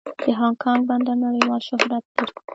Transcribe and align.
د 0.23 0.23
هانګ 0.39 0.55
کانګ 0.63 0.81
بندر 0.89 1.15
نړیوال 1.25 1.61
شهرت 1.67 2.03
لري. 2.15 2.33